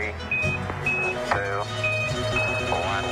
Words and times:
Three, 0.00 0.14
two, 1.30 1.60
one. 2.72 3.04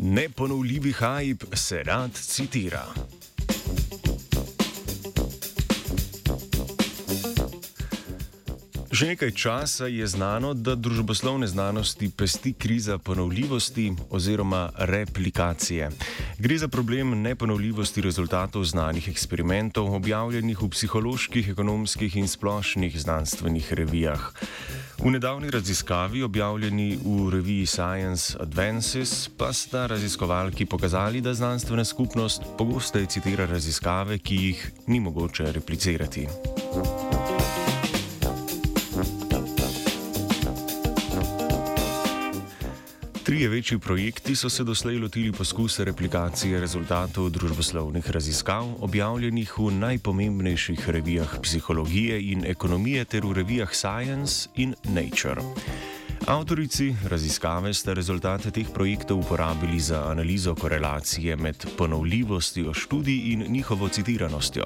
Neponovljivi 0.00 0.92
hajp 0.92 1.44
se 1.54 1.82
rad 1.82 2.10
citira. 2.14 2.84
Že 9.00 9.16
nekaj 9.16 9.32
časa 9.32 9.88
je 9.88 10.04
znano, 10.04 10.52
da 10.52 10.74
družboslovne 10.76 11.48
znanosti 11.48 12.10
pesti 12.12 12.52
kriza 12.52 12.98
ponovljivosti 13.00 13.96
oziroma 14.12 14.68
replikacije. 14.76 15.88
Gre 16.38 16.58
za 16.58 16.68
problem 16.68 17.22
neponovljivosti 17.22 18.04
rezultatov 18.04 18.64
znanih 18.68 19.08
eksperimentov, 19.08 19.88
objavljenih 19.96 20.60
v 20.62 20.68
psiholoških, 20.68 21.48
ekonomskih 21.48 22.16
in 22.16 22.28
splošnih 22.28 23.00
znanstvenih 23.00 23.72
revijah. 23.72 24.20
V 25.00 25.08
nedavni 25.08 25.48
raziskavi, 25.50 26.20
objavljeni 26.22 26.98
v 27.00 27.30
reviji 27.32 27.66
Science 27.66 28.36
Advances, 28.36 29.32
pa 29.32 29.48
sta 29.52 29.86
raziskovalki 29.86 30.68
pokazali, 30.68 31.24
da 31.24 31.32
znanstvena 31.32 31.88
skupnost 31.88 32.44
pogosteje 32.58 33.06
citira 33.06 33.48
raziskave, 33.48 34.18
ki 34.18 34.36
jih 34.36 34.72
ni 34.86 35.00
mogoče 35.00 35.52
replicirati. 35.52 36.28
Trije 43.22 43.48
večji 43.48 43.78
projekti 43.78 44.36
so 44.36 44.48
se 44.48 44.64
doslej 44.64 44.98
lotili 44.98 45.32
poskusa 45.32 45.84
replikacije 45.84 46.60
rezultatov 46.60 47.30
družboslovnih 47.30 48.10
raziskav, 48.10 48.64
objavljenih 48.80 49.58
v 49.58 49.70
najpomembnejših 49.70 50.88
revijah 50.90 51.38
psihologije 51.42 52.32
in 52.32 52.44
ekonomije 52.44 53.04
ter 53.04 53.26
v 53.26 53.32
revijah 53.32 53.74
Science 53.74 54.48
in 54.56 54.74
Nature. 54.84 55.42
Avtorici 56.26 56.94
raziskave 57.08 57.72
sta 57.74 57.92
rezultate 57.92 58.50
teh 58.50 58.68
projektov 58.68 59.18
uporabili 59.18 59.80
za 59.80 60.04
analizo 60.10 60.54
korelacije 60.54 61.36
med 61.36 61.66
ponovljivostjo 61.78 62.74
študij 62.74 63.32
in 63.32 63.44
njihovo 63.48 63.88
citiranostjo. 63.88 64.64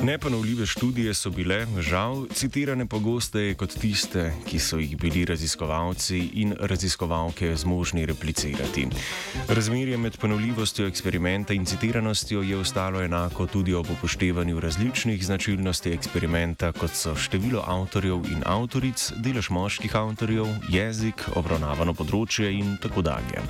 Neponovljive 0.04 0.66
študije 0.66 1.14
so 1.14 1.30
bile, 1.30 1.66
žal, 1.80 2.26
citirane 2.34 2.86
pogosteje 2.86 3.54
kot 3.60 3.74
tiste, 3.82 4.32
ki 4.48 4.60
so 4.60 4.78
jih 4.80 4.96
bili 4.98 5.26
raziskovalci 5.26 6.20
in 6.34 6.54
raziskovalke 6.60 7.56
zmožni 7.56 8.06
replicirati. 8.06 8.88
Razmerje 9.48 9.98
med 9.98 10.18
ponovljivostjo 10.18 10.88
eksperimenta 10.88 11.54
in 11.54 11.66
citiranostjo 11.66 12.42
je 12.42 12.58
ostalo 12.58 13.02
enako 13.02 13.48
tudi 13.48 13.74
ob 13.74 13.92
upoštevanju 13.92 14.60
različnih 14.60 15.26
značilnosti 15.26 15.92
eksperimenta, 15.92 16.72
kot 16.72 16.96
so 16.96 17.16
število 17.16 17.64
avtorjev 17.68 18.24
in 18.32 18.44
avtoric, 18.46 19.12
delež 19.18 19.50
moških 19.50 19.96
avtorjev, 19.96 20.48
jezik, 20.70 21.28
obravnavano 21.36 21.94
področje 21.94 22.52
in 22.56 22.78
tako 22.82 23.02
dalje. 23.02 23.44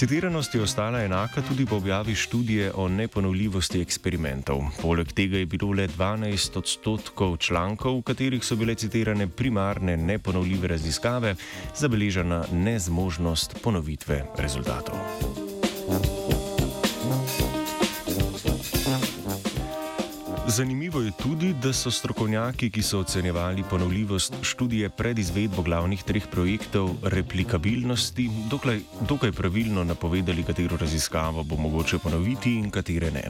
Citiranost 0.00 0.54
je 0.54 0.62
ostala 0.62 1.02
enaka 1.02 1.42
tudi 1.42 1.66
po 1.66 1.76
objavi 1.76 2.14
študije 2.14 2.72
o 2.74 2.88
neponovljivosti 2.88 3.80
eksperimentov. 3.80 4.62
Poleg 4.82 5.12
tega 5.12 5.36
je 5.36 5.46
bilo 5.46 5.72
le 5.76 5.88
12 5.88 6.56
odstotkov 6.58 7.36
člankov, 7.36 7.98
v 7.98 8.02
katerih 8.02 8.44
so 8.44 8.56
bile 8.56 8.74
citirane 8.74 9.28
primarne 9.28 9.96
neponovljive 9.96 10.68
raziskave, 10.68 11.34
zabeležena 11.76 12.44
nezmožnost 12.52 13.60
ponovitve 13.62 14.24
rezultatov. 14.38 14.96
Zanimivo 20.50 21.00
je 21.00 21.10
tudi, 21.10 21.54
da 21.62 21.70
so 21.72 21.90
strokovnjaki, 21.90 22.70
ki 22.70 22.82
so 22.82 22.98
ocenjevali 22.98 23.62
ponovljivost 23.70 24.34
študije 24.42 24.88
pred 24.88 25.18
izvedbo 25.18 25.62
glavnih 25.62 26.02
treh 26.02 26.26
projektov 26.26 26.90
replikabilnosti, 27.02 28.30
dokaj, 28.50 28.80
dokaj 29.08 29.32
pravilno 29.32 29.84
napovedali, 29.84 30.42
katero 30.42 30.76
raziskavo 30.76 31.44
bo 31.44 31.56
mogoče 31.56 31.98
ponoviti 31.98 32.54
in 32.54 32.70
katere 32.70 33.10
ne. 33.10 33.22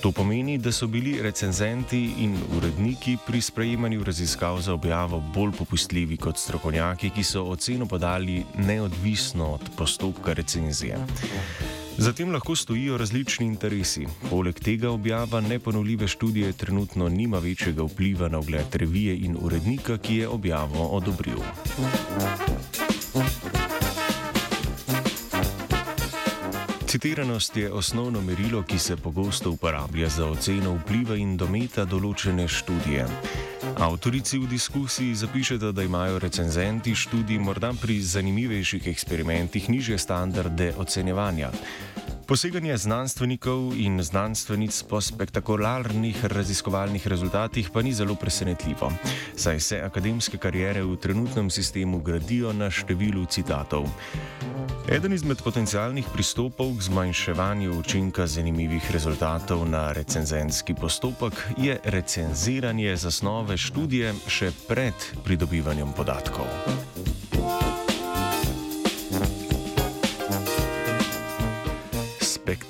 To 0.00 0.10
pomeni, 0.12 0.58
da 0.58 0.72
so 0.72 0.86
bili 0.86 1.22
recenzenti 1.22 2.00
in 2.18 2.34
uredniki 2.56 3.16
pri 3.26 3.40
sprejemanju 3.40 4.04
raziskav 4.04 4.60
za 4.60 4.74
objavo 4.74 5.20
bolj 5.34 5.52
popustljivi 5.58 6.16
kot 6.16 6.38
strokovnjaki, 6.38 7.10
ki 7.10 7.22
so 7.22 7.44
oceno 7.44 7.86
podali 7.86 8.42
neodvisno 8.58 9.52
od 9.52 9.70
postopka 9.76 10.32
recenzije. 10.32 10.98
Zatem 11.98 12.32
lahko 12.32 12.56
stojijo 12.56 12.96
različni 12.98 13.46
interesi. 13.46 14.06
Poleg 14.30 14.60
tega 14.60 14.90
objava 14.90 15.40
neponovljive 15.40 16.08
študije 16.08 16.52
trenutno 16.52 17.08
nima 17.08 17.38
večjega 17.38 17.82
vpliva 17.82 18.28
na 18.28 18.38
ogled 18.38 18.74
revije 18.74 19.16
in 19.16 19.36
urednika, 19.40 19.98
ki 19.98 20.16
je 20.16 20.28
objavo 20.28 20.86
odobril. 20.86 21.38
Citiranost 26.92 27.56
je 27.56 27.72
osnovno 27.72 28.20
merilo, 28.20 28.62
ki 28.62 28.78
se 28.78 28.96
pogosto 28.96 29.50
uporablja 29.50 30.08
za 30.08 30.26
oceno 30.26 30.74
vpliva 30.74 31.16
in 31.16 31.38
dometa 31.40 31.86
določene 31.88 32.44
študije. 32.44 33.06
Avtorici 33.80 34.36
v 34.36 34.50
diskusiji 34.50 35.14
zapišete, 35.16 35.70
da 35.72 35.86
imajo 35.88 36.18
recenzenti 36.20 36.92
študij 36.92 37.40
morda 37.40 37.72
pri 37.80 37.96
zanimivejših 37.96 38.90
eksperimentih 38.92 39.70
nižje 39.72 39.96
standarde 39.98 40.74
ocenjevanja. 40.76 41.48
Poseganje 42.32 42.76
znanstvenikov 42.76 43.76
in 43.76 44.00
znanstvenic 44.00 44.72
po 44.88 45.00
spektakularnih 45.04 46.24
raziskovalnih 46.32 47.06
rezultatih 47.06 47.68
pa 47.68 47.82
ni 47.82 47.92
zelo 47.92 48.14
presenetljivo, 48.14 48.88
saj 49.36 49.60
se 49.60 49.80
akademske 49.84 50.38
karijere 50.40 50.80
v 50.82 50.96
trenutnem 50.96 51.50
sistemu 51.50 52.00
gradijo 52.00 52.52
na 52.56 52.70
številu 52.72 53.26
citatov. 53.28 53.84
Eden 54.88 55.12
izmed 55.12 55.44
potencialnih 55.44 56.08
pristopov 56.08 56.72
k 56.80 56.88
zmanjševanju 56.88 57.76
učinka 57.78 58.24
zanimivih 58.26 58.90
rezultatov 58.92 59.68
na 59.68 59.92
recenzentski 59.92 60.72
postopek 60.74 61.36
je 61.60 61.76
recenziranje 61.84 62.96
zasnove 62.96 63.60
študije 63.60 64.16
še 64.24 64.54
pred 64.68 64.96
pridobivanjem 65.20 65.92
podatkov. 65.92 66.48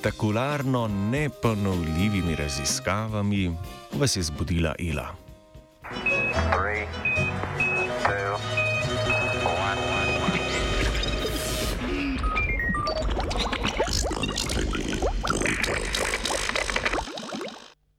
Spektakularno 0.03 0.89
neponovljivimi 0.89 2.37
raziskavami 2.37 3.57
vas 3.93 4.17
je 4.17 4.23
zbudila 4.23 4.75
Ila. 4.79 5.07
Three, 5.83 6.87